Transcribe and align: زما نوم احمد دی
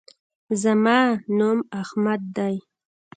زما 0.61 0.99
نوم 1.37 1.59
احمد 1.81 2.21
دی 2.35 2.55